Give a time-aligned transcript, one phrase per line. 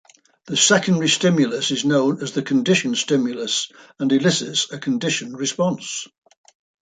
[0.45, 6.07] The secondary stimulus is known as the conditioned stimulus and elicits a conditioned response.